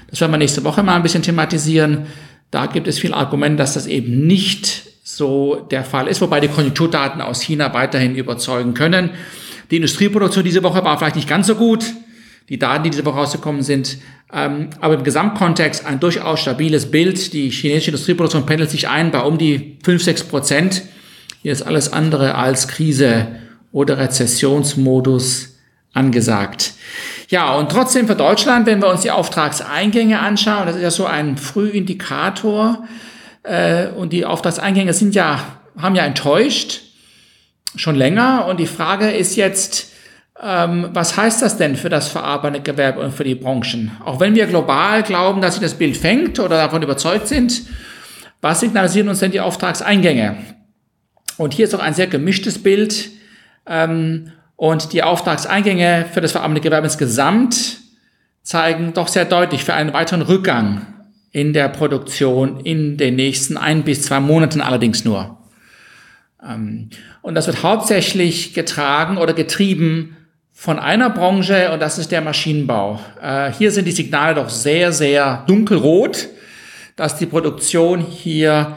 Das 0.08 0.20
werden 0.20 0.30
wir 0.30 0.38
nächste 0.38 0.62
Woche 0.62 0.84
mal 0.84 0.94
ein 0.94 1.02
bisschen 1.02 1.24
thematisieren. 1.24 2.06
Da 2.52 2.66
gibt 2.66 2.86
es 2.86 3.00
viele 3.00 3.16
Argumente, 3.16 3.56
dass 3.56 3.74
das 3.74 3.88
eben 3.88 4.28
nicht 4.28 4.84
so 5.02 5.66
der 5.72 5.82
Fall 5.82 6.06
ist, 6.06 6.20
wobei 6.20 6.38
die 6.38 6.46
Konjunkturdaten 6.46 7.20
aus 7.20 7.42
China 7.42 7.74
weiterhin 7.74 8.14
überzeugen 8.14 8.74
können. 8.74 9.10
Die 9.72 9.76
Industrieproduktion 9.76 10.44
diese 10.44 10.62
Woche 10.62 10.84
war 10.84 10.98
vielleicht 10.98 11.16
nicht 11.16 11.28
ganz 11.28 11.48
so 11.48 11.56
gut. 11.56 11.84
Die 12.48 12.60
Daten, 12.60 12.84
die 12.84 12.90
diese 12.90 13.04
Woche 13.04 13.18
rausgekommen 13.18 13.62
sind, 13.62 13.98
ähm, 14.32 14.70
aber 14.80 14.94
im 14.94 15.02
Gesamtkontext 15.02 15.84
ein 15.84 15.98
durchaus 15.98 16.38
stabiles 16.38 16.92
Bild. 16.92 17.32
Die 17.32 17.50
chinesische 17.50 17.90
Industrieproduktion 17.90 18.46
pendelt 18.46 18.70
sich 18.70 18.88
ein 18.88 19.10
bei 19.10 19.22
um 19.22 19.36
die 19.36 19.78
5, 19.82 20.00
6 20.00 20.22
Prozent. 20.24 20.82
Hier 21.42 21.52
ist 21.52 21.62
alles 21.62 21.92
andere 21.92 22.34
als 22.34 22.68
Krise 22.68 23.26
oder 23.72 23.98
Rezessionsmodus 23.98 25.56
angesagt. 25.92 26.72
Ja, 27.28 27.54
und 27.54 27.70
trotzdem 27.70 28.06
für 28.06 28.16
Deutschland, 28.16 28.66
wenn 28.66 28.80
wir 28.80 28.88
uns 28.88 29.02
die 29.02 29.10
Auftragseingänge 29.10 30.18
anschauen, 30.18 30.66
das 30.66 30.76
ist 30.76 30.82
ja 30.82 30.90
so 30.90 31.06
ein 31.06 31.36
Frühindikator, 31.36 32.84
äh, 33.42 33.88
und 33.88 34.12
die 34.12 34.24
Auftragseingänge 34.24 34.92
sind 34.92 35.14
ja, 35.14 35.40
haben 35.78 35.94
ja 35.94 36.04
enttäuscht, 36.04 36.82
schon 37.76 37.94
länger. 37.94 38.46
Und 38.46 38.58
die 38.60 38.66
Frage 38.66 39.10
ist 39.10 39.36
jetzt, 39.36 39.92
ähm, 40.42 40.90
was 40.92 41.16
heißt 41.16 41.42
das 41.42 41.56
denn 41.56 41.76
für 41.76 41.88
das 41.88 42.08
verarbeitende 42.08 42.60
Gewerbe 42.60 43.00
und 43.00 43.12
für 43.12 43.24
die 43.24 43.34
Branchen? 43.34 43.92
Auch 44.04 44.20
wenn 44.20 44.34
wir 44.34 44.46
global 44.46 45.02
glauben, 45.02 45.40
dass 45.40 45.54
sich 45.54 45.62
das 45.62 45.74
Bild 45.74 45.96
fängt 45.96 46.38
oder 46.38 46.56
davon 46.56 46.82
überzeugt 46.82 47.28
sind, 47.28 47.62
was 48.40 48.60
signalisieren 48.60 49.08
uns 49.08 49.20
denn 49.20 49.32
die 49.32 49.40
Auftragseingänge? 49.40 50.36
Und 51.40 51.54
hier 51.54 51.64
ist 51.64 51.74
auch 51.74 51.80
ein 51.80 51.94
sehr 51.94 52.06
gemischtes 52.06 52.62
Bild. 52.62 53.08
Ähm, 53.64 54.30
und 54.56 54.92
die 54.92 55.02
Auftragseingänge 55.02 56.04
für 56.12 56.20
das 56.20 56.32
verarbeitende 56.32 56.60
Gewerbe 56.60 56.86
insgesamt 56.86 57.78
zeigen 58.42 58.92
doch 58.92 59.08
sehr 59.08 59.24
deutlich 59.24 59.64
für 59.64 59.72
einen 59.72 59.94
weiteren 59.94 60.20
Rückgang 60.20 60.84
in 61.32 61.54
der 61.54 61.70
Produktion 61.70 62.60
in 62.60 62.98
den 62.98 63.16
nächsten 63.16 63.56
ein 63.56 63.84
bis 63.84 64.02
zwei 64.02 64.20
Monaten 64.20 64.60
allerdings 64.60 65.06
nur. 65.06 65.38
Ähm, 66.46 66.90
und 67.22 67.36
das 67.36 67.46
wird 67.46 67.62
hauptsächlich 67.62 68.52
getragen 68.52 69.16
oder 69.16 69.32
getrieben 69.32 70.18
von 70.52 70.78
einer 70.78 71.08
Branche 71.08 71.72
und 71.72 71.80
das 71.80 71.96
ist 71.96 72.12
der 72.12 72.20
Maschinenbau. 72.20 73.00
Äh, 73.22 73.50
hier 73.52 73.72
sind 73.72 73.86
die 73.86 73.92
Signale 73.92 74.34
doch 74.34 74.50
sehr, 74.50 74.92
sehr 74.92 75.44
dunkelrot, 75.46 76.28
dass 76.96 77.16
die 77.16 77.24
Produktion 77.24 78.00
hier 78.00 78.76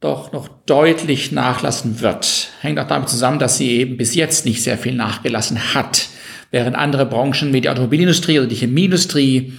doch 0.00 0.32
noch 0.32 0.48
deutlich 0.66 1.32
nachlassen 1.32 2.00
wird. 2.00 2.50
Hängt 2.60 2.78
auch 2.78 2.86
damit 2.86 3.08
zusammen, 3.08 3.38
dass 3.38 3.56
sie 3.56 3.70
eben 3.70 3.96
bis 3.96 4.14
jetzt 4.14 4.44
nicht 4.44 4.62
sehr 4.62 4.76
viel 4.76 4.94
nachgelassen 4.94 5.74
hat, 5.74 6.08
während 6.50 6.76
andere 6.76 7.06
Branchen 7.06 7.52
wie 7.52 7.60
die 7.60 7.68
Automobilindustrie 7.68 8.38
oder 8.38 8.48
die 8.48 8.56
Chemieindustrie 8.56 9.54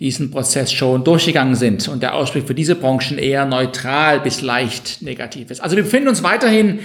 diesen 0.00 0.30
Prozess 0.30 0.72
schon 0.72 1.04
durchgegangen 1.04 1.54
sind 1.54 1.86
und 1.88 2.02
der 2.02 2.14
Ausblick 2.14 2.46
für 2.46 2.54
diese 2.54 2.74
Branchen 2.74 3.18
eher 3.18 3.44
neutral 3.44 4.20
bis 4.20 4.42
leicht 4.42 5.00
negativ 5.00 5.50
ist. 5.50 5.60
Also 5.60 5.76
wir 5.76 5.84
befinden 5.84 6.08
uns 6.08 6.22
weiterhin, 6.22 6.80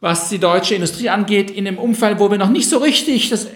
was 0.00 0.28
die 0.28 0.38
deutsche 0.38 0.74
Industrie 0.74 1.08
angeht, 1.08 1.50
in 1.50 1.66
einem 1.66 1.78
Umfeld, 1.78 2.18
wo 2.18 2.30
wir 2.30 2.38
noch 2.38 2.50
nicht 2.50 2.68
so 2.68 2.78
richtig 2.78 3.30
das, 3.30 3.48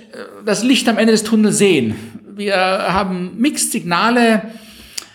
das 0.45 0.65
Licht 0.65 0.89
am 0.89 0.99
Ende 0.99 1.13
des 1.13 1.23
Tunnels 1.23 1.59
sehen. 1.59 1.95
Wir 2.37 2.57
haben 2.57 3.39
Mixed 3.39 3.71
Signale, 3.71 4.43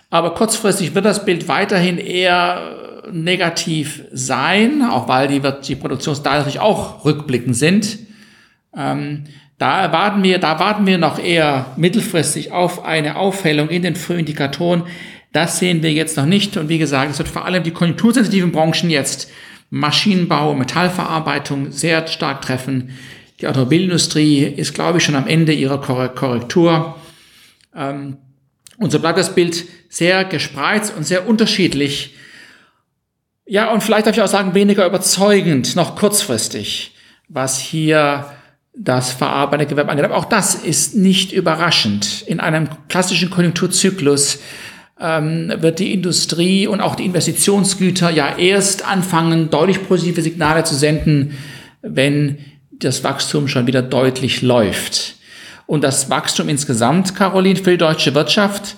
aber 0.09 0.35
kurzfristig 0.35 0.93
wird 0.93 1.05
das 1.05 1.25
Bild 1.25 1.47
weiterhin 1.47 1.97
eher 1.97 2.92
negativ 3.11 4.03
sein, 4.11 4.81
auch 4.83 5.07
weil 5.07 5.27
die, 5.27 5.41
die 5.65 5.75
Produktionsdaten 5.75 6.39
natürlich 6.39 6.59
auch 6.59 7.05
rückblickend 7.05 7.55
sind. 7.55 7.99
Ähm, 8.75 9.25
da 9.57 9.81
erwarten 9.81 10.23
wir, 10.23 10.39
da 10.39 10.59
warten 10.59 10.85
wir 10.85 10.97
noch 10.97 11.19
eher 11.19 11.67
mittelfristig 11.77 12.51
auf 12.51 12.83
eine 12.83 13.15
Aufhellung 13.15 13.69
in 13.69 13.83
den 13.83 13.95
Frühindikatoren. 13.95 14.83
Das 15.31 15.59
sehen 15.59 15.83
wir 15.83 15.91
jetzt 15.91 16.17
noch 16.17 16.25
nicht. 16.25 16.57
Und 16.57 16.69
wie 16.69 16.77
gesagt, 16.77 17.11
es 17.11 17.17
wird 17.17 17.29
vor 17.29 17.45
allem 17.45 17.63
die 17.63 17.71
konjunktursensitiven 17.71 18.51
Branchen 18.51 18.89
jetzt 18.89 19.31
Maschinenbau, 19.69 20.53
Metallverarbeitung 20.53 21.71
sehr 21.71 22.05
stark 22.07 22.41
treffen. 22.41 22.91
Die 23.41 23.47
Automobilindustrie 23.47 24.43
ist, 24.43 24.73
glaube 24.73 24.99
ich, 24.99 25.03
schon 25.03 25.15
am 25.15 25.27
Ende 25.27 25.53
ihrer 25.53 25.79
Korrektur. 25.79 26.95
Ähm, 27.75 28.17
und 28.77 28.91
so 28.91 28.99
bleibt 28.99 29.17
das 29.17 29.33
Bild 29.33 29.65
sehr 29.89 30.25
gespreizt 30.25 30.95
und 30.95 31.03
sehr 31.03 31.27
unterschiedlich 31.27 32.15
ja, 33.45 33.71
und 33.71 33.81
vielleicht 33.81 34.07
darf 34.07 34.15
ich 34.15 34.21
auch 34.21 34.27
sagen, 34.27 34.53
weniger 34.53 34.85
überzeugend, 34.85 35.75
noch 35.75 35.95
kurzfristig, 35.95 36.95
was 37.27 37.59
hier 37.59 38.25
das 38.75 39.11
verarbeitende 39.11 39.67
Gewerbe 39.67 39.91
angeht. 39.91 40.05
Aber 40.05 40.17
auch 40.17 40.25
das 40.25 40.55
ist 40.55 40.95
nicht 40.95 41.31
überraschend. 41.31 42.23
In 42.25 42.39
einem 42.39 42.69
klassischen 42.87 43.29
Konjunkturzyklus 43.29 44.39
ähm, 44.99 45.53
wird 45.57 45.79
die 45.79 45.93
Industrie 45.93 46.67
und 46.67 46.81
auch 46.81 46.95
die 46.95 47.05
Investitionsgüter 47.05 48.09
ja 48.09 48.37
erst 48.37 48.87
anfangen, 48.87 49.49
deutlich 49.49 49.87
positive 49.87 50.21
Signale 50.21 50.63
zu 50.63 50.75
senden, 50.75 51.37
wenn 51.81 52.37
das 52.71 53.03
Wachstum 53.03 53.47
schon 53.47 53.67
wieder 53.67 53.81
deutlich 53.81 54.41
läuft. 54.41 55.15
Und 55.65 55.83
das 55.83 56.09
Wachstum 56.09 56.49
insgesamt, 56.49 57.15
Caroline, 57.15 57.57
für 57.57 57.71
die 57.71 57.77
deutsche 57.77 58.15
Wirtschaft, 58.15 58.75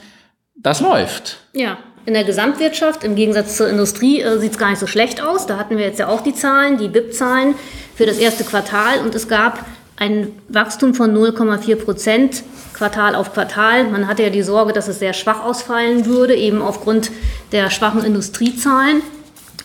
das 0.56 0.82
läuft. 0.82 1.38
Ja, 1.54 1.78
in 2.06 2.14
der 2.14 2.24
Gesamtwirtschaft, 2.24 3.04
im 3.04 3.16
Gegensatz 3.16 3.58
zur 3.58 3.68
Industrie, 3.68 4.22
äh, 4.22 4.40
sieht 4.40 4.54
es 4.54 4.58
gar 4.58 4.70
nicht 4.70 4.80
so 4.80 4.88
schlecht 4.88 5.22
aus. 5.22 5.48
Da 5.48 5.58
hatten 5.58 5.78
wir 5.78 5.86
jetzt 5.86 6.00
ja 6.00 6.08
auch 6.08 6.22
die 6.22 6.36
Zahlen, 6.36 6.78
die 6.78 6.88
BIP-Zahlen 6.88 7.56
für 7.96 8.06
das 8.06 8.18
erste 8.18 8.44
Quartal 8.44 9.00
und 9.00 9.16
es 9.16 9.28
gab 9.28 9.66
ein 9.98 10.34
Wachstum 10.50 10.94
von 10.94 11.16
0,4 11.16 11.76
Prozent 11.78 12.44
Quartal 12.74 13.16
auf 13.16 13.34
Quartal. 13.34 13.86
Man 13.86 14.08
hatte 14.08 14.24
ja 14.24 14.30
die 14.30 14.42
Sorge, 14.42 14.74
dass 14.74 14.88
es 14.88 15.00
sehr 15.00 15.14
schwach 15.14 15.44
ausfallen 15.44 16.06
würde, 16.06 16.36
eben 16.36 16.62
aufgrund 16.62 17.12
der 17.54 17.70
schwachen 17.70 18.04
Industriezahlen. 18.04 19.02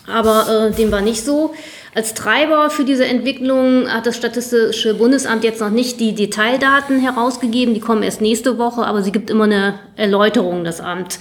Aber 0.07 0.69
äh, 0.69 0.71
dem 0.71 0.91
war 0.91 1.01
nicht 1.01 1.23
so. 1.23 1.53
Als 1.93 2.13
Treiber 2.13 2.69
für 2.69 2.85
diese 2.85 3.03
Entwicklung 3.05 3.91
hat 3.91 4.05
das 4.05 4.15
Statistische 4.15 4.93
Bundesamt 4.93 5.43
jetzt 5.43 5.59
noch 5.59 5.69
nicht 5.69 5.99
die 5.99 6.15
Detaildaten 6.15 6.99
herausgegeben. 6.99 7.73
Die 7.73 7.81
kommen 7.81 8.01
erst 8.01 8.21
nächste 8.21 8.57
Woche, 8.57 8.85
aber 8.85 9.03
sie 9.03 9.11
gibt 9.11 9.29
immer 9.29 9.43
eine 9.43 9.79
Erläuterung, 9.97 10.63
das 10.63 10.79
Amt. 10.79 11.19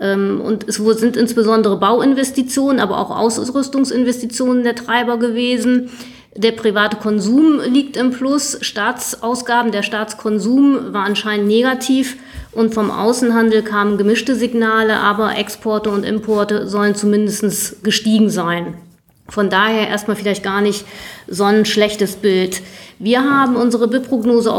Ähm, 0.00 0.40
und 0.40 0.68
es 0.68 0.76
sind 0.76 1.16
insbesondere 1.16 1.78
Bauinvestitionen, 1.78 2.80
aber 2.80 2.98
auch 2.98 3.10
Ausrüstungsinvestitionen 3.10 4.62
der 4.62 4.74
Treiber 4.74 5.18
gewesen. 5.18 5.90
Der 6.36 6.52
private 6.52 6.98
Konsum 6.98 7.60
liegt 7.60 7.96
im 7.96 8.10
Plus. 8.10 8.58
Staatsausgaben, 8.60 9.72
der 9.72 9.82
Staatskonsum 9.82 10.92
war 10.92 11.04
anscheinend 11.04 11.46
negativ 11.46 12.16
und 12.52 12.74
vom 12.74 12.90
Außenhandel 12.90 13.62
kamen 13.62 13.96
gemischte 13.96 14.34
Signale, 14.34 14.98
aber 14.98 15.36
Exporte 15.36 15.90
und 15.90 16.04
Importe 16.04 16.66
sollen 16.66 16.94
zumindest 16.94 17.82
gestiegen 17.82 18.28
sein. 18.28 18.74
Von 19.28 19.50
daher 19.50 19.88
erstmal 19.88 20.16
vielleicht 20.16 20.42
gar 20.42 20.60
nicht 20.60 20.84
so 21.26 21.44
ein 21.44 21.64
schlechtes 21.64 22.16
Bild. 22.16 22.62
Wir 22.98 23.24
haben 23.24 23.56
unsere 23.56 23.88
BIP-Prognose 23.88 24.52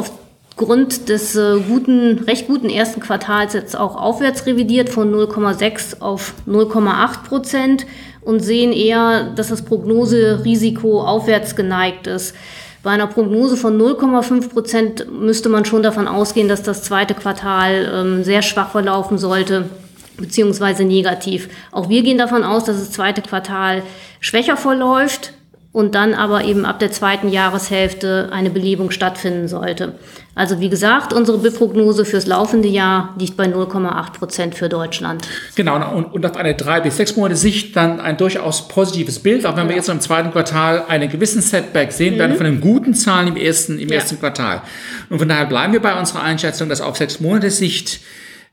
aufgrund 0.57 1.07
des 1.09 1.35
äh, 1.35 1.59
guten, 1.67 2.19
recht 2.25 2.47
guten 2.47 2.69
ersten 2.69 2.99
Quartals 2.99 3.53
jetzt 3.53 3.77
auch 3.77 3.95
aufwärts 3.95 4.47
revidiert 4.47 4.89
von 4.89 5.13
0,6 5.13 6.01
auf 6.01 6.33
0,8 6.47 7.23
Prozent 7.27 7.85
und 8.21 8.39
sehen 8.39 8.73
eher, 8.73 9.31
dass 9.35 9.49
das 9.49 9.61
Prognoserisiko 9.61 11.01
aufwärts 11.03 11.55
geneigt 11.55 12.07
ist. 12.07 12.35
Bei 12.81 12.89
einer 12.91 13.05
Prognose 13.05 13.55
von 13.55 13.79
0,5 13.79 14.49
Prozent 14.49 15.05
müsste 15.11 15.49
man 15.49 15.63
schon 15.63 15.83
davon 15.83 16.07
ausgehen, 16.07 16.47
dass 16.47 16.63
das 16.63 16.81
zweite 16.81 17.13
Quartal 17.13 17.91
ähm, 17.93 18.23
sehr 18.23 18.41
schwach 18.41 18.71
verlaufen 18.71 19.19
sollte 19.19 19.65
beziehungsweise 20.17 20.85
negativ. 20.85 21.49
Auch 21.71 21.89
wir 21.89 22.01
gehen 22.01 22.17
davon 22.17 22.43
aus, 22.43 22.63
dass 22.63 22.79
das 22.79 22.91
zweite 22.91 23.21
Quartal 23.21 23.83
schwächer 24.19 24.57
verläuft 24.57 25.33
und 25.77 25.93
dann 25.93 26.15
aber 26.15 26.43
eben 26.43 26.65
ab 26.65 26.79
der 26.79 26.91
zweiten 26.91 27.29
Jahreshälfte 27.29 28.29
eine 28.31 28.49
Belebung 28.49 28.89
stattfinden 28.89 29.47
sollte. 29.47 29.93
Also 30.33 30.59
wie 30.59 30.69
gesagt, 30.69 31.13
unsere 31.13 31.37
BIP-Prognose 31.37 32.03
fürs 32.03 32.25
laufende 32.25 32.67
Jahr 32.67 33.13
liegt 33.19 33.37
bei 33.37 33.45
0,8 33.45 34.13
Prozent 34.13 34.55
für 34.55 34.69
Deutschland. 34.69 35.27
Genau, 35.53 35.95
und, 35.95 36.05
und 36.05 36.25
auf 36.25 36.35
eine 36.35 36.55
drei 36.55 36.81
bis 36.81 36.97
sechs 36.97 37.15
Monate 37.15 37.35
Sicht 37.35 37.75
dann 37.75 37.99
ein 37.99 38.17
durchaus 38.17 38.67
positives 38.67 39.19
Bild, 39.19 39.45
auch 39.45 39.55
wenn 39.55 39.65
ja. 39.65 39.69
wir 39.69 39.75
jetzt 39.75 39.89
im 39.89 40.01
zweiten 40.01 40.31
Quartal 40.31 40.83
einen 40.87 41.11
gewissen 41.11 41.43
Setback 41.43 41.91
sehen 41.91 42.15
mhm. 42.15 42.19
werden 42.21 42.37
von 42.37 42.47
den 42.47 42.59
guten 42.59 42.95
Zahlen 42.95 43.27
im 43.27 43.37
ersten, 43.37 43.77
im 43.77 43.89
ja. 43.89 43.97
ersten 43.97 44.19
Quartal. 44.19 44.63
Und 45.11 45.19
von 45.19 45.29
daher 45.29 45.45
bleiben 45.45 45.73
wir 45.73 45.79
bei 45.79 45.99
unserer 45.99 46.23
Einschätzung, 46.23 46.69
dass 46.69 46.81
auf 46.81 46.97
sechs 46.97 47.19
Monate 47.19 47.51
Sicht 47.51 47.99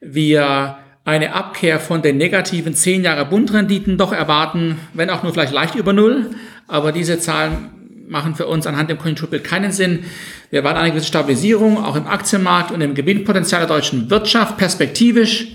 wir 0.03 0.77
eine 1.05 1.35
Abkehr 1.35 1.81
von 1.81 2.03
den 2.03 2.17
negativen 2.17 2.75
10 2.75 3.05
Jahre 3.05 3.27
Bundrenditen 3.27 3.99
doch 3.99 4.13
erwarten, 4.13 4.79
wenn 4.95 5.11
auch 5.11 5.23
nur 5.23 5.33
vielleicht 5.33 5.53
leicht 5.53 5.75
über 5.75 5.93
Null. 5.93 6.31
Aber 6.67 6.93
diese 6.93 7.19
Zahlen 7.19 7.71
machen 8.09 8.35
für 8.35 8.47
uns 8.47 8.67
anhand 8.67 8.91
dem 8.91 8.99
Konjunkturbild 8.99 9.45
keinen 9.45 9.73
Sinn. 9.73 10.05
Wir 10.51 10.61
erwarten 10.61 10.79
eine 10.79 10.91
gewisse 10.91 11.07
Stabilisierung 11.07 11.83
auch 11.83 11.97
im 11.97 12.07
Aktienmarkt 12.07 12.71
und 12.71 12.81
im 12.81 12.95
Gewinnpotenzial 12.95 13.67
der 13.67 13.69
deutschen 13.69 14.11
Wirtschaft 14.11 14.57
perspektivisch. 14.57 15.49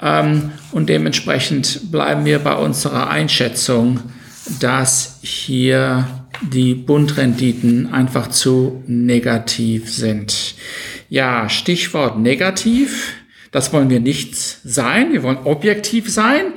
Ähm, 0.00 0.50
und 0.72 0.88
dementsprechend 0.88 1.92
bleiben 1.92 2.24
wir 2.24 2.40
bei 2.40 2.54
unserer 2.54 3.08
Einschätzung, 3.08 4.00
dass 4.60 5.20
hier 5.22 6.06
die 6.42 6.74
Bundrenditen 6.74 7.92
einfach 7.92 8.28
zu 8.28 8.82
negativ 8.86 9.92
sind. 9.92 10.54
Ja, 11.08 11.48
Stichwort 11.48 12.18
negativ. 12.18 13.23
Das 13.54 13.72
wollen 13.72 13.88
wir 13.88 14.00
nicht 14.00 14.34
sein. 14.34 15.12
Wir 15.12 15.22
wollen 15.22 15.38
objektiv 15.44 16.12
sein. 16.12 16.54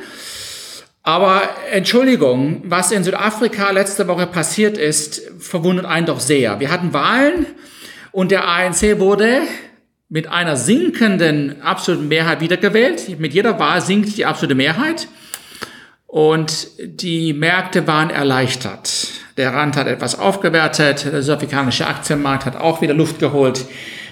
Aber 1.04 1.44
Entschuldigung, 1.72 2.64
was 2.66 2.92
in 2.92 3.04
Südafrika 3.04 3.70
letzte 3.70 4.08
Woche 4.08 4.26
passiert 4.26 4.80
ist, 4.80 5.22
verwundert 5.38 5.86
einen 5.86 6.08
doch 6.08 6.20
sehr. 6.20 6.60
Wir 6.60 6.72
hatten 6.72 6.94
Wahlen 6.94 7.46
und 8.12 8.32
der 8.32 8.48
ANC 8.48 8.98
wurde 8.98 9.42
mit 10.10 10.28
einer 10.28 10.56
sinkenden 10.56 11.62
absoluten 11.62 12.08
Mehrheit 12.08 12.42
wiedergewählt. 12.42 13.20
Mit 13.20 13.32
jeder 13.32 13.60
Wahl 13.60 13.80
sinkt 13.82 14.18
die 14.18 14.26
absolute 14.26 14.56
Mehrheit. 14.56 15.08
Und 16.08 16.68
die 16.80 17.32
Märkte 17.34 17.86
waren 17.86 18.10
erleichtert. 18.10 19.10
Der 19.38 19.54
Rand 19.54 19.78
hat 19.78 19.86
etwas 19.86 20.18
aufgewertet, 20.18 21.06
der 21.06 21.22
südafrikanische 21.22 21.86
Aktienmarkt 21.86 22.46
hat 22.48 22.56
auch 22.56 22.82
wieder 22.82 22.96
Luft 22.96 23.20
geholt. 23.20 23.66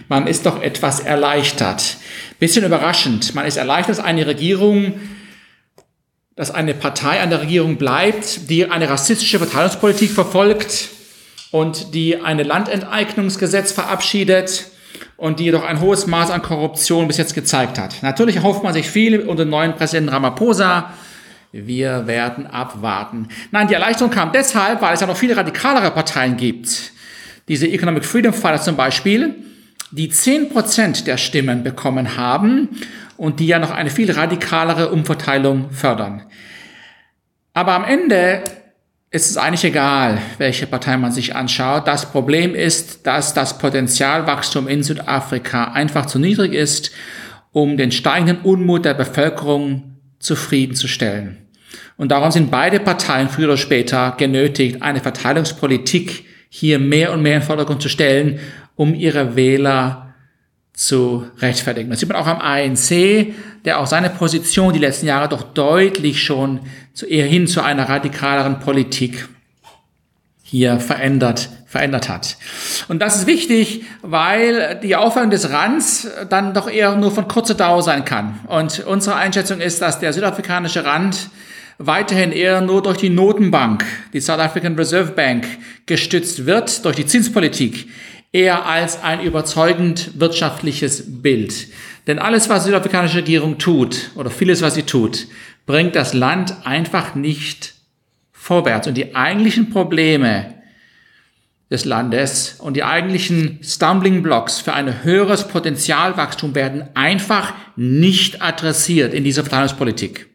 Man 0.07 0.27
ist 0.27 0.45
doch 0.45 0.61
etwas 0.61 0.99
erleichtert. 0.99 1.97
Bisschen 2.39 2.65
überraschend. 2.65 3.33
Man 3.33 3.45
ist 3.45 3.57
erleichtert, 3.57 3.97
dass 3.97 4.05
eine 4.05 4.27
Regierung, 4.27 4.99
dass 6.35 6.51
eine 6.51 6.73
Partei 6.73 7.21
an 7.21 7.29
der 7.29 7.41
Regierung 7.41 7.77
bleibt, 7.77 8.49
die 8.49 8.69
eine 8.69 8.89
rassistische 8.89 9.39
Verteilungspolitik 9.39 10.11
verfolgt 10.11 10.89
und 11.51 11.93
die 11.93 12.21
ein 12.21 12.37
Landenteignungsgesetz 12.37 13.71
verabschiedet 13.71 14.65
und 15.17 15.39
die 15.39 15.45
jedoch 15.45 15.63
ein 15.63 15.79
hohes 15.79 16.07
Maß 16.07 16.29
an 16.29 16.41
Korruption 16.41 17.07
bis 17.07 17.17
jetzt 17.17 17.33
gezeigt 17.33 17.79
hat. 17.79 18.03
Natürlich 18.03 18.35
erhofft 18.35 18.63
man 18.63 18.73
sich 18.73 18.89
viel 18.89 19.21
unter 19.21 19.45
dem 19.45 19.49
neuen 19.49 19.73
Präsidenten 19.75 20.09
Ramaphosa. 20.09 20.93
Wir 21.51 22.05
werden 22.05 22.47
abwarten. 22.47 23.29
Nein, 23.51 23.69
die 23.69 23.73
Erleichterung 23.73 24.11
kam 24.11 24.33
deshalb, 24.33 24.81
weil 24.81 24.93
es 24.93 24.99
ja 24.99 25.07
noch 25.07 25.15
viele 25.15 25.37
radikalere 25.37 25.89
Parteien 25.91 26.35
gibt. 26.35 26.91
Diese 27.47 27.67
Economic 27.67 28.03
Freedom 28.03 28.33
Fighters 28.33 28.65
zum 28.65 28.75
Beispiel, 28.75 29.35
die 29.91 30.11
10% 30.11 31.05
der 31.05 31.17
Stimmen 31.17 31.63
bekommen 31.63 32.17
haben 32.17 32.69
und 33.17 33.39
die 33.39 33.47
ja 33.47 33.59
noch 33.59 33.71
eine 33.71 33.89
viel 33.89 34.11
radikalere 34.11 34.89
Umverteilung 34.89 35.71
fördern. 35.71 36.23
Aber 37.53 37.73
am 37.73 37.85
Ende 37.85 38.43
ist 39.11 39.29
es 39.29 39.37
eigentlich 39.37 39.63
egal, 39.63 40.19
welche 40.39 40.67
Partei 40.67 40.97
man 40.97 41.11
sich 41.11 41.35
anschaut. 41.35 41.87
Das 41.87 42.11
Problem 42.11 42.53
ist, 42.53 43.07
dass 43.07 43.33
das 43.33 43.57
Potenzialwachstum 43.57 44.67
in 44.67 44.83
Südafrika 44.83 45.71
einfach 45.71 46.05
zu 46.05 46.19
niedrig 46.19 46.53
ist, 46.53 46.91
um 47.53 47.77
den 47.77 47.93
steigenden 47.93 48.39
Unmut 48.39 48.83
der 48.83 48.93
Bevölkerung 48.93 49.95
zufriedenzustellen. 50.19 51.37
Und 51.95 52.11
darum 52.11 52.31
sind 52.31 52.51
beide 52.51 52.81
Parteien 52.81 53.29
früher 53.29 53.45
oder 53.45 53.57
später 53.57 54.15
genötigt, 54.17 54.81
eine 54.81 54.99
Verteilungspolitik 54.99 56.25
hier 56.49 56.79
mehr 56.79 57.13
und 57.13 57.21
mehr 57.21 57.37
in 57.37 57.41
Vordergrund 57.41 57.81
zu 57.81 57.87
stellen 57.87 58.39
um 58.75 58.93
ihre 58.93 59.35
Wähler 59.35 60.13
zu 60.73 61.25
rechtfertigen. 61.39 61.89
Das 61.89 61.99
sieht 61.99 62.09
man 62.09 62.17
auch 62.17 62.27
am 62.27 62.39
ANC, 62.39 63.33
der 63.63 63.79
auch 63.79 63.87
seine 63.87 64.09
Position 64.09 64.73
die 64.73 64.79
letzten 64.79 65.07
Jahre 65.07 65.29
doch 65.29 65.41
deutlich 65.41 66.21
schon 66.21 66.59
zu, 66.93 67.05
eher 67.05 67.25
hin 67.25 67.47
zu 67.47 67.61
einer 67.61 67.87
radikaleren 67.87 68.59
Politik 68.59 69.27
hier 70.43 70.79
verändert, 70.79 71.49
verändert 71.65 72.09
hat. 72.09 72.37
Und 72.87 72.99
das 73.01 73.15
ist 73.15 73.27
wichtig, 73.27 73.83
weil 74.01 74.79
die 74.83 74.95
Aufwand 74.95 75.33
des 75.33 75.49
Rands 75.49 76.07
dann 76.29 76.53
doch 76.53 76.69
eher 76.69 76.95
nur 76.95 77.11
von 77.11 77.27
kurzer 77.27 77.55
Dauer 77.55 77.81
sein 77.81 78.05
kann. 78.05 78.39
Und 78.47 78.85
unsere 78.85 79.15
Einschätzung 79.15 79.59
ist, 79.59 79.81
dass 79.81 79.99
der 79.99 80.13
südafrikanische 80.13 80.83
Rand 80.83 81.29
weiterhin 81.77 82.31
eher 82.31 82.61
nur 82.61 82.83
durch 82.83 82.97
die 82.97 83.09
Notenbank, 83.09 83.85
die 84.13 84.21
South 84.21 84.39
African 84.39 84.75
Reserve 84.75 85.11
Bank, 85.11 85.45
gestützt 85.85 86.45
wird, 86.45 86.85
durch 86.85 86.95
die 86.95 87.05
Zinspolitik 87.05 87.87
eher 88.35 88.65
als 88.65 89.01
ein 89.01 89.21
überzeugend 89.21 90.19
wirtschaftliches 90.19 91.21
Bild. 91.21 91.67
Denn 92.05 92.19
alles, 92.19 92.49
was 92.49 92.63
die 92.63 92.67
südafrikanische 92.67 93.19
Regierung 93.19 93.57
tut, 93.57 94.11
oder 94.15 94.29
vieles, 94.29 94.61
was 94.61 94.75
sie 94.75 94.83
tut, 94.83 95.27
bringt 95.65 95.95
das 95.95 96.13
Land 96.13 96.53
einfach 96.65 97.15
nicht 97.15 97.75
vorwärts. 98.33 98.87
Und 98.87 98.95
die 98.95 99.15
eigentlichen 99.15 99.69
Probleme 99.69 100.53
des 101.71 101.85
Landes 101.85 102.57
und 102.59 102.75
die 102.75 102.83
eigentlichen 102.83 103.59
Stumbling 103.63 104.21
Blocks 104.21 104.59
für 104.59 104.73
ein 104.73 105.03
höheres 105.03 105.47
Potenzialwachstum 105.47 106.53
werden 106.55 106.89
einfach 106.93 107.53
nicht 107.77 108.41
adressiert 108.41 109.13
in 109.13 109.23
dieser 109.23 109.43
Verteilungspolitik. 109.43 110.27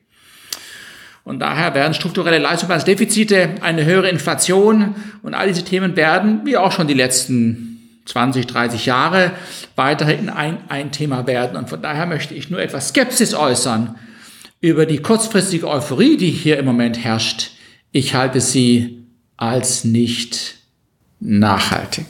Und 1.23 1.41
daher 1.41 1.75
werden 1.75 1.93
strukturelle 1.93 2.39
Leistungsdefizite, 2.39 3.57
eine 3.61 3.85
höhere 3.85 4.09
Inflation 4.09 4.95
und 5.23 5.35
all 5.35 5.49
diese 5.49 5.65
Themen 5.65 5.95
werden, 5.97 6.41
wie 6.45 6.57
auch 6.57 6.73
schon 6.73 6.89
die 6.89 6.95
letzten 6.95 7.71
20, 8.07 8.47
30 8.47 8.87
Jahre 8.87 9.33
weiterhin 9.77 10.29
ein, 10.31 10.59
ein 10.69 10.91
Thema 10.93 11.27
werden. 11.27 11.57
Und 11.57 11.69
von 11.71 11.81
daher 11.83 12.07
möchte 12.07 12.35
ich 12.35 12.51
nur 12.51 12.61
etwas 12.61 12.89
Skepsis 12.89 13.35
äußern, 13.35 13.97
über 14.61 14.85
die 14.87 14.99
kurzfristige 14.99 15.69
Euphorie, 15.69 16.17
die 16.17 16.31
hier 16.31 16.59
im 16.59 16.67
Moment 16.67 17.03
herrscht, 17.03 17.53
ich 17.93 18.15
halte 18.15 18.41
sie 18.41 19.05
als 19.37 19.85
nicht 19.85 20.57
nachhaltig. 21.19 22.07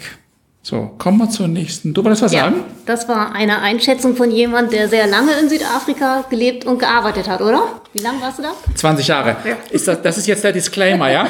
So, 0.62 0.94
kommen 0.98 1.18
wir 1.18 1.30
zur 1.30 1.48
nächsten. 1.48 1.94
Du 1.94 2.04
wolltest 2.04 2.22
was 2.22 2.32
Ja, 2.32 2.42
sagen? 2.44 2.64
das 2.86 3.08
war 3.08 3.32
eine 3.34 3.60
Einschätzung 3.60 4.14
von 4.14 4.30
jemand, 4.30 4.72
der 4.72 4.88
sehr 4.88 5.06
lange 5.06 5.32
in 5.40 5.48
Südafrika 5.48 6.24
gelebt 6.28 6.66
und 6.66 6.78
gearbeitet 6.78 7.28
hat, 7.28 7.40
oder? 7.40 7.80
Wie 7.92 8.02
lange 8.02 8.20
warst 8.20 8.38
du 8.38 8.42
da? 8.42 8.52
20 8.74 9.06
Jahre. 9.08 9.36
Ist 9.70 9.88
das, 9.88 10.02
das 10.02 10.18
ist 10.18 10.26
jetzt 10.26 10.44
der 10.44 10.52
Disclaimer, 10.52 11.10
ja? 11.10 11.26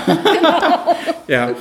ja. 1.28 1.52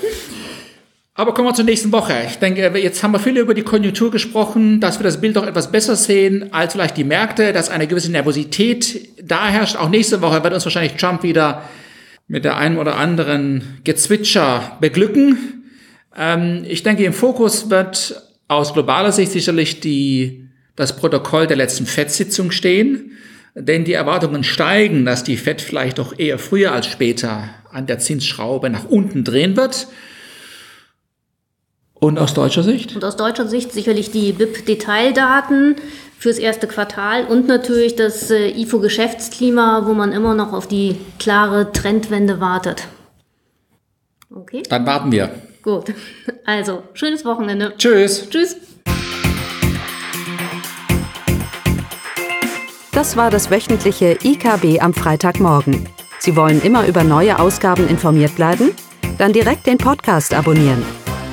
Aber 1.19 1.33
kommen 1.33 1.49
wir 1.49 1.53
zur 1.53 1.65
nächsten 1.65 1.91
Woche. 1.91 2.13
Ich 2.29 2.37
denke, 2.37 2.61
jetzt 2.79 3.03
haben 3.03 3.11
wir 3.11 3.19
viel 3.19 3.35
über 3.35 3.53
die 3.53 3.63
Konjunktur 3.63 4.09
gesprochen, 4.09 4.79
dass 4.79 4.99
wir 4.99 5.03
das 5.03 5.19
Bild 5.19 5.35
doch 5.35 5.45
etwas 5.45 5.69
besser 5.69 5.97
sehen 5.97 6.53
als 6.53 6.71
vielleicht 6.71 6.95
die 6.95 7.03
Märkte, 7.03 7.51
dass 7.51 7.67
eine 7.67 7.87
gewisse 7.87 8.09
Nervosität 8.09 9.09
da 9.21 9.49
herrscht. 9.49 9.75
Auch 9.75 9.89
nächste 9.89 10.21
Woche 10.21 10.41
wird 10.41 10.53
uns 10.53 10.63
wahrscheinlich 10.63 10.93
Trump 10.93 11.23
wieder 11.23 11.63
mit 12.29 12.45
der 12.45 12.55
einen 12.55 12.77
oder 12.77 12.95
anderen 12.95 13.81
Gezwitscher 13.83 14.77
beglücken. 14.79 15.65
Ähm, 16.15 16.63
ich 16.65 16.83
denke, 16.83 17.03
im 17.03 17.11
Fokus 17.11 17.69
wird 17.69 18.23
aus 18.47 18.73
globaler 18.73 19.11
Sicht 19.11 19.33
sicherlich 19.33 19.81
die, 19.81 20.47
das 20.77 20.95
Protokoll 20.95 21.47
der 21.47 21.57
letzten 21.57 21.85
FED-Sitzung 21.85 22.49
stehen, 22.49 23.11
denn 23.55 23.83
die 23.83 23.91
Erwartungen 23.91 24.45
steigen, 24.45 25.03
dass 25.03 25.25
die 25.25 25.35
FED 25.35 25.59
vielleicht 25.59 25.99
doch 25.99 26.17
eher 26.17 26.39
früher 26.39 26.71
als 26.71 26.87
später 26.87 27.49
an 27.73 27.87
der 27.87 27.99
Zinsschraube 27.99 28.69
nach 28.69 28.85
unten 28.85 29.25
drehen 29.25 29.57
wird. 29.57 29.89
Und 31.99 32.17
aus 32.17 32.33
deutscher 32.33 32.63
Sicht? 32.63 32.95
Und 32.95 33.03
aus 33.03 33.17
deutscher 33.17 33.47
Sicht 33.47 33.73
sicherlich 33.73 34.11
die 34.11 34.31
BIP-Detaildaten 34.31 35.75
fürs 36.17 36.37
erste 36.37 36.67
Quartal 36.67 37.25
und 37.25 37.47
natürlich 37.47 37.95
das 37.95 38.29
äh, 38.31 38.49
IFO-Geschäftsklima, 38.49 39.83
wo 39.85 39.93
man 39.93 40.11
immer 40.11 40.33
noch 40.33 40.53
auf 40.53 40.67
die 40.67 40.97
klare 41.17 41.71
Trendwende 41.71 42.39
wartet. 42.39 42.87
Okay, 44.33 44.63
Dann 44.69 44.85
warten 44.85 45.11
wir. 45.11 45.29
gut. 45.61 45.93
Also, 46.45 46.83
schönes 46.93 47.25
Wochenende. 47.25 47.73
Tschüss. 47.77 48.29
Tschüss. 48.29 48.57
Das 52.91 53.15
war 53.15 53.29
das 53.31 53.49
wöchentliche 53.49 54.17
IKB 54.23 54.81
am 54.81 54.93
Freitagmorgen. 54.93 55.87
Sie 56.19 56.35
wollen 56.35 56.61
immer 56.61 56.85
über 56.85 57.03
neue 57.03 57.39
Ausgaben 57.39 57.87
informiert 57.87 58.35
bleiben? 58.35 58.71
Dann 59.17 59.31
direkt 59.31 59.67
den 59.67 59.77
Podcast 59.77 60.33
abonnieren. 60.33 60.83